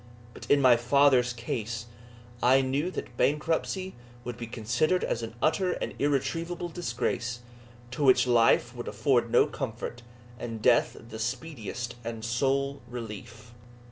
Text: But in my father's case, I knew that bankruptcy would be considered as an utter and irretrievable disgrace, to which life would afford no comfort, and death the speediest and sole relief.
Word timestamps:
But 0.33 0.49
in 0.49 0.63
my 0.63 0.77
father's 0.77 1.31
case, 1.31 1.85
I 2.41 2.61
knew 2.61 2.89
that 2.89 3.15
bankruptcy 3.17 3.93
would 4.23 4.35
be 4.35 4.47
considered 4.47 5.03
as 5.03 5.21
an 5.21 5.35
utter 5.43 5.73
and 5.73 5.93
irretrievable 5.99 6.69
disgrace, 6.69 7.41
to 7.91 8.03
which 8.05 8.25
life 8.25 8.75
would 8.75 8.87
afford 8.87 9.29
no 9.29 9.45
comfort, 9.45 10.01
and 10.39 10.59
death 10.59 10.97
the 10.99 11.19
speediest 11.19 11.97
and 12.03 12.25
sole 12.25 12.81
relief. 12.89 13.53